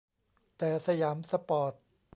[0.57, 1.73] แต่ สยามสปอร์ต